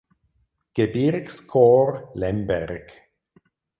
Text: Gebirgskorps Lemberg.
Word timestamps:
Gebirgskorps 0.73 2.01
Lemberg. 2.15 2.89